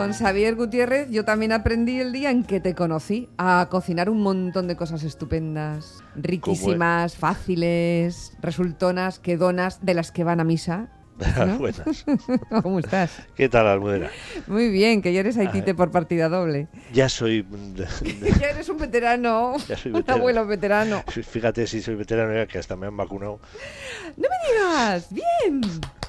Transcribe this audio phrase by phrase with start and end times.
[0.00, 4.22] con Xavier Gutiérrez yo también aprendí el día en que te conocí a cocinar un
[4.22, 10.88] montón de cosas estupendas, riquísimas, fáciles, resultonas, quedonas, de las que van a misa.
[11.46, 11.58] ¿no?
[11.58, 12.06] Buenas.
[12.62, 13.10] ¿Cómo estás?
[13.36, 14.08] ¿Qué tal, Almudena?
[14.46, 16.68] Muy bien, que ya eres haitite por partida doble.
[16.94, 17.46] Ya soy.
[18.40, 20.18] Ya eres un veterano, Ya soy un veterano.
[20.18, 21.04] abuelo veterano.
[21.08, 23.38] Fíjate si soy veterano, ya que hasta me han vacunado.
[24.16, 25.08] ¡No me digas!
[25.12, 25.60] ¡Bien!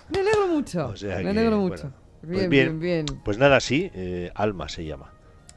[0.09, 0.87] Me alegro mucho.
[0.87, 2.79] O sea me que, alegro bueno, pues bien, bien.
[2.79, 3.21] bien, bien.
[3.23, 5.13] Pues nada, sí, eh, Alma se llama.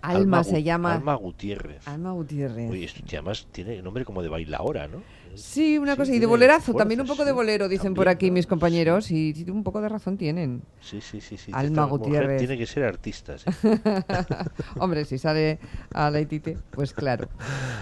[0.07, 0.95] Alma, se llama.
[0.95, 1.87] Alma Gutiérrez.
[1.89, 2.71] Alma Gutiérrez.
[2.71, 5.03] Oye, esto además tiene nombre como de bailaora, ¿no?
[5.37, 6.15] Sí, una Sí, cosa.
[6.15, 9.11] Y de bolerazo, fuerza, también un poco de bolero, dicen por aquí mis compañeros.
[9.11, 10.63] Y sí, un poco de razón tienen.
[10.81, 11.37] Sí, sí, sí.
[11.37, 11.51] sí.
[11.53, 12.39] Alma Gutiérrez.
[12.39, 13.45] Tiene que ser artista, sí.
[14.79, 15.59] Hombre, si sale
[15.93, 17.29] a la Itite, pues claro.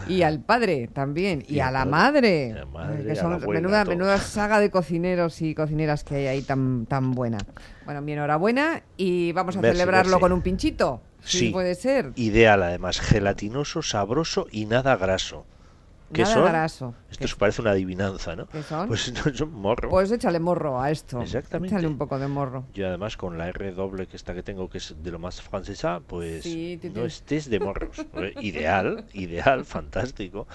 [0.08, 1.44] Y al padre también.
[1.46, 2.48] Y, Y a la madre.
[2.48, 6.14] y a la madre, que son abuela, menuda, menuda saga de cocineros y cocineras que
[6.16, 7.38] hay ahí tan, tan buena.
[7.84, 8.82] Bueno, mi enhorabuena.
[8.96, 10.20] Y vamos a Merci, celebrarlo merci.
[10.22, 11.02] con un pinchito.
[11.24, 11.50] Sí.
[11.50, 12.12] puede ser.
[12.16, 15.44] Ideal, además, gelatinoso, sabroso y nada graso.
[16.12, 16.44] ¿Qué Nada son?
[16.44, 16.94] graso.
[17.10, 18.46] Esto se parece una adivinanza, ¿no?
[18.46, 18.86] ¿Qué son?
[18.86, 19.88] Pues no, son morro.
[19.88, 21.22] Pues échale morro a esto.
[21.22, 21.74] Exactamente.
[21.74, 22.64] Échale un poco de morro.
[22.74, 25.40] Yo además con la R doble que esta que tengo, que es de lo más
[25.40, 27.96] francesa, pues Sí, no estés de morros.
[28.42, 30.46] Ideal, ideal, fantástico.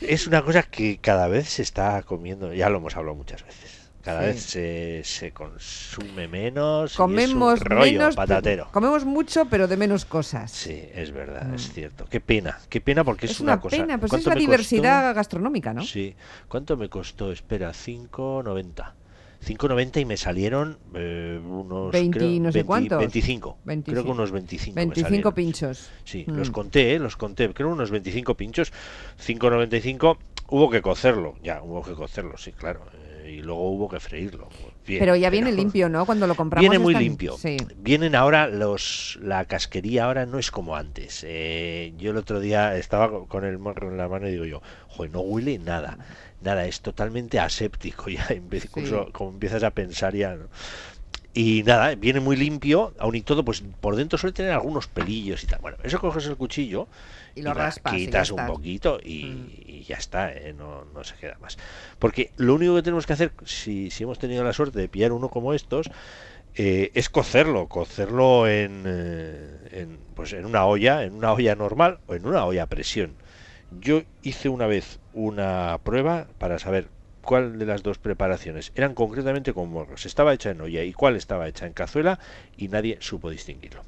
[0.00, 3.77] Es una cosa que cada vez se está comiendo, ya lo hemos hablado muchas veces.
[4.08, 4.26] Cada Sí.
[4.26, 6.94] vez se, se consume menos.
[6.94, 8.16] y Comemos es un rollo menos.
[8.16, 8.68] patatero.
[8.72, 10.50] Comemos mucho, pero de menos cosas.
[10.50, 11.54] Sí, es verdad, Mm.
[11.56, 12.06] es cierto.
[12.08, 13.76] Qué pena, qué pena porque es, es una, cosa.
[13.76, 15.14] pena, pues es ¿Cuánto la me diversidad costó?
[15.16, 15.82] gastronómica, ¿no?
[15.82, 16.16] Sí.
[16.48, 17.30] ¿Cuánto me costó?
[17.32, 18.94] Espera, 5.90.
[19.44, 22.98] 5.90 y me salieron eh, unos 20 creo, no sé 20 cuántos.
[23.00, 23.50] 25.
[23.62, 24.04] Creo 25.
[24.04, 24.74] que unos 25.
[24.74, 25.34] me 25 salieron.
[25.34, 25.90] pinchos.
[26.04, 26.32] Sí, Mm.
[26.34, 26.98] los conté, ¿eh?
[26.98, 27.52] los conté.
[27.52, 28.72] Creo unos 25 pinchos.
[29.18, 30.16] 5.95.
[30.50, 31.34] Hubo que cocerlo.
[31.42, 32.80] Ya, hubo que cocerlo, sí, claro.
[33.28, 34.48] Y luego hubo que freírlo.
[34.86, 36.06] Bien, pero ya viene pero- limpio, ¿no?
[36.06, 36.62] Cuando lo compramos.
[36.62, 37.36] Viene muy están- limpio.
[37.36, 37.56] Sí.
[37.76, 41.24] Vienen ahora los la casquería ahora no es como antes.
[41.28, 44.44] Eh, yo el otro día estaba co- con el morro en la mano y digo
[44.46, 45.98] yo, joder, no huele nada.
[46.40, 50.34] Nada, es totalmente aséptico ya, en vez- incluso como empiezas a pensar ya.
[50.36, 50.46] ¿no?
[51.40, 55.44] Y nada, viene muy limpio, aun y todo, pues por dentro suele tener algunos pelillos
[55.44, 55.60] y tal.
[55.60, 56.88] Bueno, eso coges el cuchillo
[57.36, 59.50] Y lo raspas y ya quitas un poquito y, Mm.
[59.64, 60.52] y ya está, ¿eh?
[60.52, 61.56] no, no se queda más.
[62.00, 65.12] Porque lo único que tenemos que hacer, si, si hemos tenido la suerte de pillar
[65.12, 65.88] uno como estos,
[66.56, 72.00] eh, es cocerlo, cocerlo en, eh, en, pues en una olla, en una olla normal
[72.08, 73.14] o en una olla a presión.
[73.70, 76.88] Yo hice una vez una prueba para saber
[77.28, 80.06] cuál de las dos preparaciones eran concretamente con morros.
[80.06, 82.18] Estaba hecha en olla y cuál estaba hecha en cazuela
[82.56, 83.84] y nadie supo distinguirlo.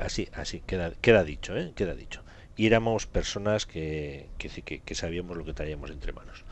[0.00, 1.72] Así, así, queda, queda dicho, ¿eh?
[1.76, 2.24] Queda dicho.
[2.56, 6.44] Y éramos personas que, que, sí que- que sabíamos lo que traíamos entre manos.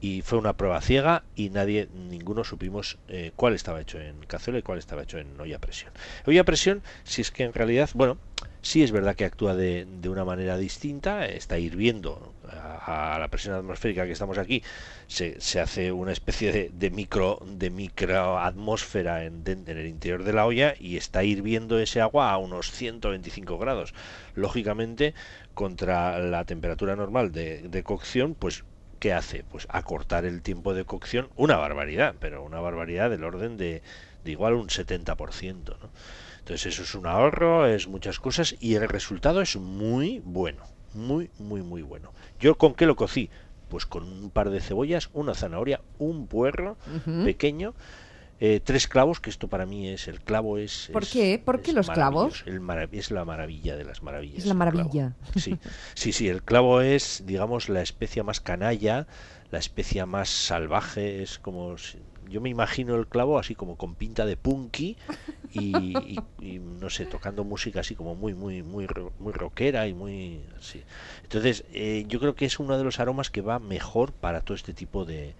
[0.00, 4.58] Y fue una prueba ciega y nadie, ninguno supimos eh, cuál estaba hecho en cazuela
[4.58, 5.92] y cuál estaba hecho en olla a presión.
[6.26, 8.18] Olla a presión, si es que en realidad, bueno,
[8.62, 13.54] sí es verdad que actúa de, de una manera distinta, está hirviendo a, la presión
[13.54, 14.62] atmosférica que estamos aquí,
[15.06, 20.32] se, se hace una especie de, de micro de microatmósfera en, en el interior de
[20.32, 23.94] la olla y está hirviendo ese agua a unos 125 grados.
[24.34, 25.14] Lógicamente,
[25.54, 28.64] contra la temperatura normal de, de cocción, pues
[29.00, 29.44] ¿qué hace?
[29.44, 33.82] Pues acortar el tiempo de cocción, una barbaridad, pero una barbaridad del orden de,
[34.24, 35.90] de igual un 70%, ¿no?
[36.42, 41.30] Entonces eso es un ahorro, es muchas cosas y el resultado es muy bueno, muy,
[41.38, 42.12] muy, muy bueno.
[42.40, 43.30] ¿Yo con qué lo cocí?
[43.68, 46.76] Pues con un par de cebollas, una zanahoria, un puerro
[47.24, 47.74] pequeño,
[48.40, 50.90] eh, tres clavos, que esto para mí es, el clavo es...
[50.92, 51.40] ¿Por es- qué?
[51.42, 52.42] ¿Por qué los clavos?
[52.44, 52.60] el
[52.90, 54.38] es la maravilla de las maravillas.
[54.40, 55.16] Es la maravilla.
[55.36, 55.56] Sí,
[55.94, 59.06] sí, sí, el clavo es, digamos, la especia más canalla,
[59.52, 61.78] la especia más salvaje, es como...
[61.78, 64.96] si- Yo me imagino el clavo así como con pinta de punky
[65.52, 68.86] y, y- no sé, tocando música así como muy, muy, muy,
[69.18, 70.44] muy rockera y muy...
[70.58, 70.84] así.
[71.22, 74.54] Entonces, eh, yo creo que es uno de los aromas que va mejor para todo
[74.56, 75.36] este tipo de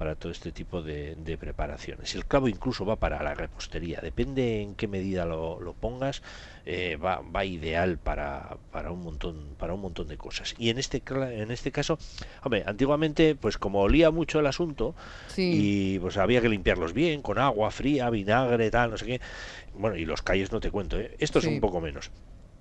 [0.00, 2.14] para todo este tipo de, de preparaciones.
[2.14, 6.22] El clavo incluso va para la repostería, depende en qué medida lo, lo pongas,
[6.64, 10.54] eh, va, va ideal para, para un montón para un montón de cosas.
[10.56, 11.98] Y en este en este caso,
[12.42, 14.94] hombre, antiguamente pues como olía mucho el asunto
[15.26, 15.50] Sí.
[15.52, 19.20] y pues había que limpiarlos bien con agua fría, vinagre, tal, no sé qué.
[19.74, 21.14] Bueno, y los callos no te cuento, ¿eh?
[21.18, 21.50] esto es Sí.
[21.52, 22.10] un poco menos.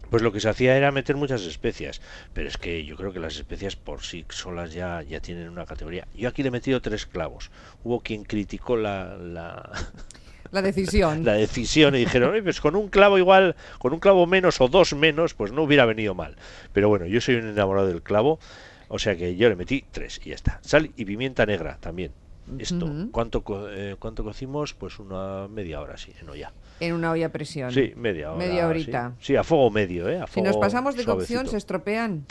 [0.09, 2.01] Pues lo que se hacía era meter muchas especias,
[2.33, 5.65] pero es que yo creo que las especias por sí solas ya, ya tienen una
[5.65, 6.07] categoría.
[6.13, 7.51] Yo aquí le he metido tres clavos.
[7.83, 9.69] Hubo quien criticó la, la,
[10.51, 11.23] La decisión.
[11.25, 14.67] la decisión y dijeron, "Oye, pues con un clavo igual, con un clavo menos o
[14.67, 16.35] dos menos, pues no hubiera venido mal.
[16.73, 18.39] Pero bueno, yo soy un enamorado del clavo,
[18.87, 20.59] o sea que yo le metí tres y ya está.
[20.63, 22.13] Sal y pimienta negra también.
[22.57, 23.11] Esto, Ujú.
[23.11, 24.73] ¿cuánto, co- eh, ¿cuánto cocimos?
[24.73, 26.51] Pues una media hora, sí, en olla.
[26.79, 27.71] En una olla a presión.
[27.71, 28.37] Sí, media hora.
[28.45, 29.13] Media horita.
[29.19, 30.19] Sí, a fuego medio, ¿eh?
[30.21, 32.25] A si nos fuego pasamos de cocción, se estropean.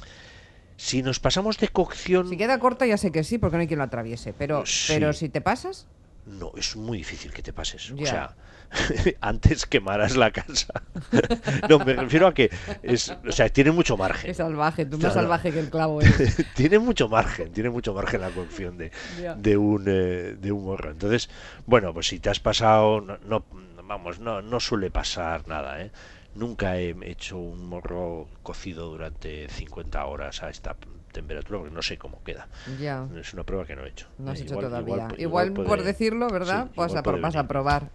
[0.77, 2.29] Si nos pasamos de cocción...
[2.29, 4.33] Si queda corta, ya sé que sí, porque no hay quien lo atraviese.
[4.33, 4.93] Pero, Sí.
[4.95, 5.87] pero si te pasas,
[6.25, 7.91] No, es muy difícil que te pases.
[7.91, 8.37] O sea,
[9.23, 10.73] antes quemarás la casa.
[11.71, 12.51] no, me refiero a que
[12.83, 14.31] es, o sea, tiene mucho margen.
[14.31, 16.37] es salvaje, tú más salvaje que el clavo eres.
[16.55, 18.91] tiene mucho margen, tiene mucho margen la cocción de,
[19.39, 20.91] de un eh, de un morro.
[20.91, 21.31] Entonces,
[21.67, 23.45] bueno, pues si te has pasado, no, no-
[23.89, 25.91] vamos, no, no suele pasar nada, ¿eh?
[26.35, 30.77] Nunca he hecho un morro cocido durante 50 horas a esta
[31.11, 32.47] temperatura porque no sé cómo queda.
[32.79, 33.09] ya.
[33.19, 34.07] Es una prueba que no he hecho.
[34.19, 34.95] No has Eh, hecho igual- todavía.
[34.95, 36.67] igual- Igual, igual por decirlo, ¿verdad?
[36.67, 37.91] sí, vas, igual a, vas a probar.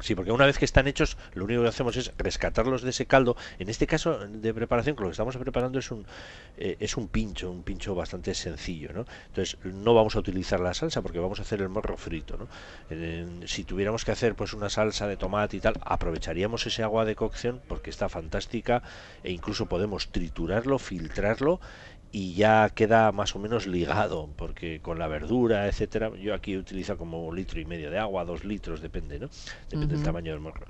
[0.00, 3.06] Sí, porque una vez que están hechos, lo único que hacemos es rescatarlos de ese
[3.06, 3.36] caldo.
[3.58, 6.04] En este caso de preparación, lo que estamos preparando es un
[6.56, 9.06] eh, es un pincho, un pincho bastante sencillo, ¿no?
[9.28, 12.48] Entonces no vamos a utilizar la salsa porque vamos a hacer el morro frito, ¿no?
[13.46, 17.14] Si tuviéramos que hacer pues una salsa de tomate y tal, aprovecharíamos ese agua de
[17.14, 18.82] cocción porque está fantástica
[19.22, 21.60] e incluso podemos triturarlo, filtrarlo
[22.14, 26.96] y ya queda más o menos ligado, porque con la verdura, etcétera, yo aquí utilizo
[26.96, 29.28] como un litro y medio de agua, dos litros, depende, ¿no?
[29.68, 30.64] Depende del tamaño del morro.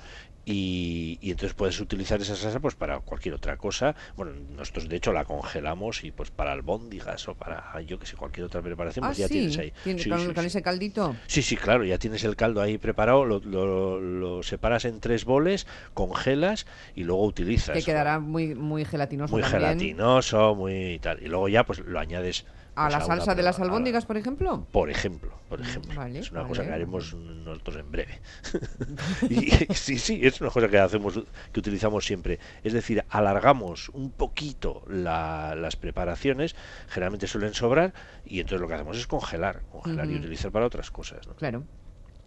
[0.46, 3.94] Y, y entonces puedes utilizar esa salsa pues para cualquier otra cosa.
[4.16, 8.16] Bueno, nosotros de hecho la congelamos y pues para albóndigas o para yo que sé,
[8.16, 9.34] cualquier otra preparación, Ah, pues ya sí.
[9.34, 9.72] tienes ahí.
[9.82, 10.46] Tiene- Sí, con, sí, con sí.
[10.48, 11.16] ese caldito.
[11.26, 15.24] Sí, sí, claro, ya tienes el caldo ahí preparado, lo, lo- lo separas en tres
[15.24, 17.76] boles, congelas y luego utilizas.
[17.76, 19.62] Que quedará muy, muy gelatinoso muy también.
[19.62, 21.22] gelatinoso, muy tal.
[21.22, 22.44] Y luego ya pues lo añades
[22.76, 24.66] ¿A pues, la una salsa de las la- albóndigas, por ejemplo?
[24.72, 25.94] por ejemplo, por ejemplo.
[25.94, 26.48] vale, es una vale.
[26.50, 28.20] cosa que haremos nosotros en breve.
[29.30, 31.20] y sí, sí, es una cosa que hacemos,
[31.52, 32.38] que utilizamos siempre.
[32.62, 36.56] Es decir, alargamos un poquito la- las preparaciones,
[36.88, 37.94] generalmente suelen sobrar,
[38.24, 41.26] y entonces lo que hacemos es congelar, congelar y utilizar para otras cosas.
[41.28, 41.34] ¿no?
[41.34, 41.64] Claro.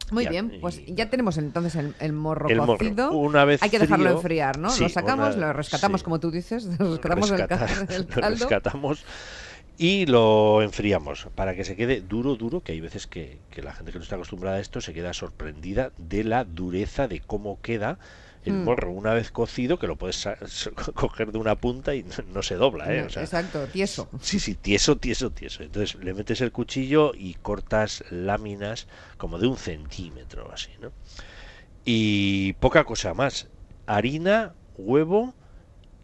[0.09, 2.77] Muy Ya, bien, pues ya tenemos entonces el, el morro El morro.
[2.77, 3.11] cocido.
[3.11, 4.69] Una vez Hay que dejarlo frío, enfriar, ¿no?
[4.69, 6.05] sí, lo sacamos, una- lo rescatamos, sí.
[6.05, 8.29] como tú dices, lo rescatamos del, ca- Rescatar, del lo caldo.
[8.29, 9.03] rescatamos
[9.77, 13.73] y lo enfriamos para que se quede duro, duro, que hay veces que, que la
[13.73, 17.59] gente que no está acostumbrada a esto se queda sorprendida de la dureza de cómo
[17.61, 17.99] queda
[18.43, 18.63] el Mm.
[18.65, 20.27] morro una vez cocido, que lo puedes
[20.95, 23.01] coger de una punta y no, se dobla, ¿eh?
[23.01, 24.09] No, O sea, Exacto, tieso.
[24.21, 25.63] Sí, sí, tieso, tieso, tieso.
[25.63, 28.87] Entonces le metes el cuchillo y cortas láminas
[29.17, 30.93] como de un centímetro, así, ¿no?
[31.85, 33.49] Y poca cosa más.
[33.85, 35.35] Harina, huevo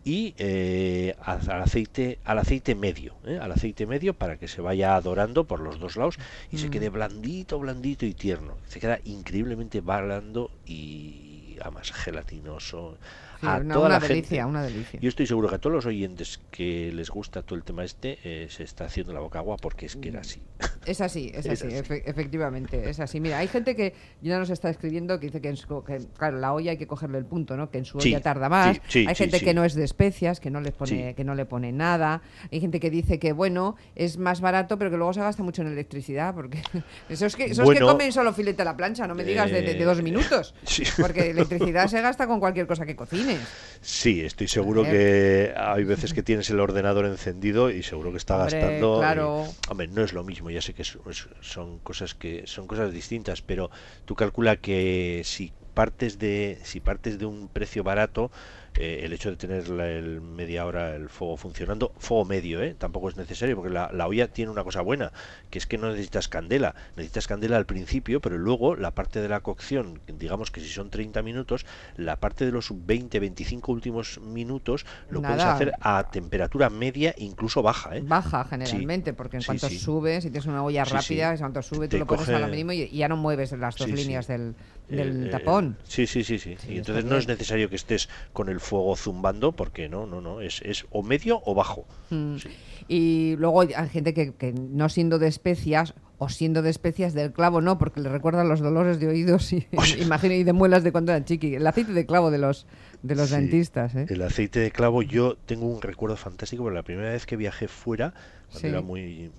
[0.06, 3.40] y eh, al aceite, al aceite medio, ¿eh?
[3.42, 6.18] al aceite medio para que se vaya dorando por los dos lados
[6.52, 6.72] y se Mm.
[6.72, 8.58] quede blandito, blandito y tierno.
[8.68, 12.98] Se queda increíblemente blando y además gelatinoso.
[13.40, 15.00] Sí, a una, toda una la gente- delicia, una delicia.
[15.00, 18.18] yo estoy seguro que a todos los oyentes que les gusta todo el tema este
[18.24, 20.42] eh, se está haciendo la boca agua porque es que era así.
[20.86, 21.76] Es así, es, Es así, así.
[21.78, 23.20] efe- efectivamente, es así.
[23.20, 26.40] Mira, hay gente que ya nos está escribiendo que dice que, en su- que, claro,
[26.40, 27.70] la olla hay que cogerle el punto, ¿no?
[27.70, 28.76] Que en su Sí, olla tarda más.
[28.78, 31.36] sí, sí, hay gente que no es de especias, que no les pone, que no
[31.36, 32.22] le pone nada.
[32.52, 35.62] Hay gente que dice que bueno, es más barato, pero que luego se gasta mucho
[35.62, 36.62] en electricidad, porque
[37.10, 39.62] esos que, esos que Bueno, comen solo filete a la plancha, no me digas de,
[39.62, 40.54] de- de dos eh, minutos,
[41.00, 43.40] porque electricidad se gasta con cualquier cosa que cocines.
[43.82, 48.38] Sí, estoy seguro que hay veces que tienes el ordenador encendido y seguro que está
[48.38, 48.98] Hombre, gastando.
[49.00, 49.46] claro.
[49.48, 53.42] y- hombre, no es lo mismo, ya sé que son cosas que son cosas distintas,
[53.42, 53.70] pero
[54.06, 58.32] tú calcula que si partes de si partes de un precio barato
[58.76, 62.76] eh, el hecho de tener la- el media hora el fuego funcionando, fuego medio, ¿eh?
[62.78, 65.12] tampoco es necesario, porque la, la olla tiene una cosa buena,
[65.50, 69.30] que es que no necesitas candela, necesitas candela al principio, pero luego la parte de
[69.30, 71.66] la cocción, digamos que si son 30 minutos,
[71.96, 77.98] la parte de los 20-25 últimos minutos lo puedes hacer a temperatura media, incluso baja.
[77.98, 78.02] ¿eh?
[78.04, 79.80] Baja generalmente, porque en Sí, cuanto sí.
[79.80, 82.48] sube, si tienes una olla rápida, en cuanto sube, tú Te lo pones a lo
[82.48, 84.56] coge- mínimo y, ya no mueves las dos líneas del,
[84.90, 85.78] del Eh, eh, tapón.
[85.84, 86.56] sí, sí, sí, sí.
[86.68, 90.42] Y entonces no es necesario que estés con el fuego zumbando, porque no, no, no,
[90.42, 91.86] es, es o medio o bajo.
[92.10, 92.38] Mm.
[92.38, 92.50] Sí.
[92.88, 97.32] Y luego hay gente que, que no siendo de especias o siendo de especias del
[97.32, 99.68] clavo no, porque le recuerdan los dolores de oídos y,
[100.02, 101.56] imagino, y de muelas de cuando eran chiqui.
[101.56, 102.66] El aceite de clavo de los,
[103.02, 103.96] de los Sí, dentistas.
[103.96, 104.06] ¿eh?
[104.10, 107.68] El aceite de clavo, yo tengo un recuerdo fantástico, porque la primera vez que viajé
[107.68, 108.14] fuera,
[108.50, 108.68] cuando Sí.
[108.68, 109.32] era muy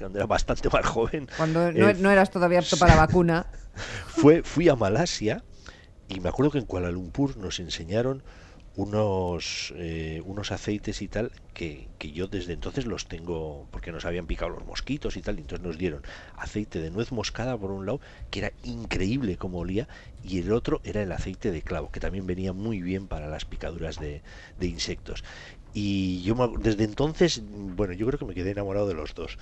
[0.00, 3.46] cuando era bastante más joven, Cuando no, eh, no eras todavía apto para vacuna.
[4.06, 5.42] fue, fui a Malasia
[6.08, 8.22] y me acuerdo que en Kuala Lumpur nos enseñaron
[8.74, 14.04] unos eh, unos aceites y tal que, que yo desde entonces los tengo porque nos
[14.04, 16.02] habían picado los mosquitos y tal y entonces nos dieron
[16.36, 18.00] aceite de nuez moscada por un lado
[18.30, 19.88] que era increíble como olía
[20.22, 23.44] y el otro era el aceite de clavo que también venía muy bien para las
[23.44, 24.22] picaduras de,
[24.56, 25.24] de insectos.
[25.72, 29.36] Y yo desde entonces bueno yo creo que me quedé enamorado de los dos.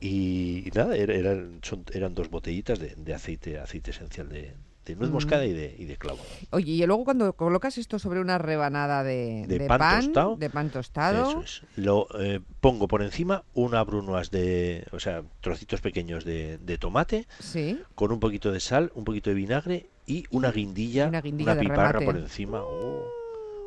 [0.00, 4.54] Y, nada era- eran son- eran dos botellitas de, de aceite aceite esencial de,
[4.84, 6.18] de nuez moscada y de, y de clavo.
[6.50, 10.36] Oye, y luego cuando colocas esto sobre una rebanada de, De pan tostado.
[10.36, 11.62] de pan tostado, Eso es.
[11.76, 17.26] Lo eh, pongo por encima una brunoise de, o sea, trocitos pequeños de, de tomate
[17.40, 21.58] sí, con un poquito de sal, un poquito de vinagre y una guindilla, una guindilla
[21.58, 22.04] piparra remate.
[22.04, 22.60] por encima.
[22.62, 23.04] Oh.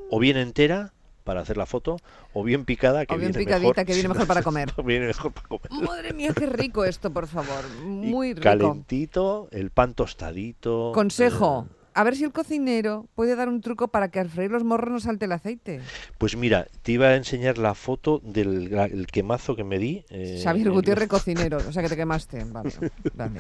[0.10, 0.94] O bien entera
[1.28, 1.98] para hacer la foto,
[2.34, 4.74] o bien picada que O bien viene picadita, mejor, que viene mejor para comer.
[4.86, 5.72] viene mejor para comer.
[5.86, 7.66] Madre mía, qué rico esto, por favor.
[7.84, 8.44] Y Muy rico.
[8.44, 10.94] calentito, el pan tostadito.
[10.94, 11.68] Consejo.
[11.70, 14.64] eh, A ver si el cocinero puede dar un truco para que al freír los
[14.64, 15.82] morros no salte el aceite.
[16.20, 20.06] Pues mira, te iba a enseñar la foto del el quemazo que me di.
[20.12, 21.58] eh, Xavier Gutiérrez, cocinero.
[21.58, 22.44] O sea, que te quemaste.
[22.46, 22.72] Vale,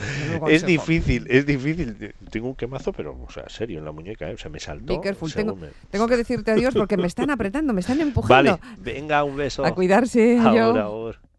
[0.49, 2.13] Es difícil, es difícil.
[2.31, 4.33] Tengo un quemazo, pero, o sea, serio, en la muñeca, ¿eh?
[4.33, 4.99] o sea, me saltó.
[5.01, 5.31] Careful.
[5.33, 8.59] Tengo, me- tengo que decirte adiós porque me están apretando, me están empujando.
[8.59, 9.63] Vale, venga, un beso.
[9.65, 10.39] A cuidarse.
[10.39, 11.19] Ahora, ahora.